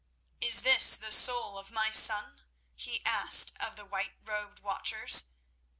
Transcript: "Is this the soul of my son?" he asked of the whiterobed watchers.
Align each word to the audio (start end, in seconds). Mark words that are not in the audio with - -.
"Is 0.39 0.63
this 0.63 0.97
the 0.97 1.11
soul 1.11 1.59
of 1.59 1.69
my 1.69 1.91
son?" 1.91 2.41
he 2.73 3.05
asked 3.05 3.55
of 3.59 3.75
the 3.75 3.85
whiterobed 3.85 4.59
watchers. 4.61 5.25